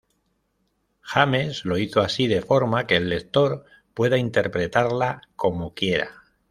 [1.01, 6.09] James lo hizo así de forma que el lector pueda interpretarla como quiera.